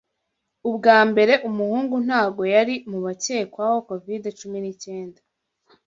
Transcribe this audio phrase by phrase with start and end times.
[0.69, 5.21] Ubwa mbere, umuhungu ntago yari mubakekwaho covid cumi n'icyenda.